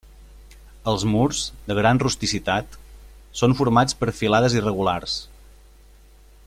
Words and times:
Els 0.91 1.03
murs, 1.15 1.41
de 1.67 1.75
gran 1.81 2.01
rusticitat, 2.05 2.79
són 3.43 3.55
formats 3.61 3.99
per 4.01 4.13
filades 4.23 4.59
irregulars. 4.61 5.19